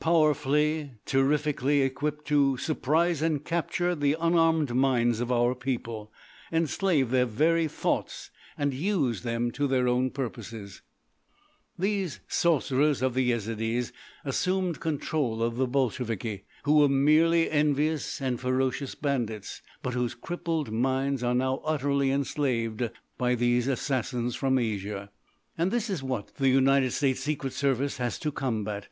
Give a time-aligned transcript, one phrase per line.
[0.00, 6.12] Powerfully, terrifically equipped to surprise and capture the unarmed minds of our people,
[6.50, 10.82] enslave their very thoughts and use them to their own purposes,
[11.78, 13.92] these Sorcerers of the Yezidees
[14.24, 20.72] assumed control of the Bolsheviki, who were merely envious and ferocious bandits, but whose crippled
[20.72, 25.12] minds are now utterly enslaved by these Assassins from Asia.
[25.56, 28.84] "And this is what the United States Secret Service has to combat.